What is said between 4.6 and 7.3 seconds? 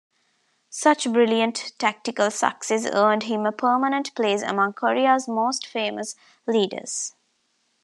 Korea's most famous leaders.